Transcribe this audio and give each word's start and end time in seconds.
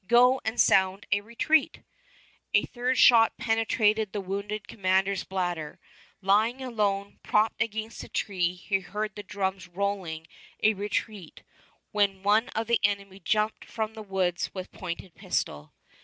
Go 0.07 0.41
and 0.43 0.59
sound 0.59 1.05
a 1.11 1.21
retreat." 1.21 1.83
A 2.55 2.65
third 2.65 2.97
shot 2.97 3.37
penetrated 3.37 4.11
the 4.13 4.19
wounded 4.19 4.67
commander's 4.67 5.23
bladder. 5.23 5.79
Lying 6.23 6.59
alone, 6.63 7.19
propped 7.21 7.61
against 7.61 8.03
a 8.03 8.09
tree, 8.09 8.53
he 8.55 8.79
heard 8.79 9.13
the 9.15 9.21
drums 9.21 9.67
rolling 9.67 10.25
a 10.63 10.73
retreat, 10.73 11.43
when 11.91 12.23
one 12.23 12.49
of 12.55 12.65
the 12.65 12.79
enemy 12.83 13.19
jumped 13.19 13.63
from 13.63 13.93
the 13.93 14.01
woods 14.01 14.49
with 14.55 14.71
pointed 14.71 15.13
pistol. 15.13 15.71